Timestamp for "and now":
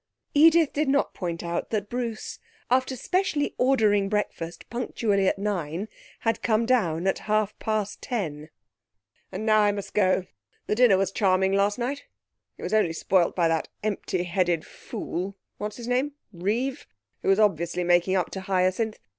9.31-9.59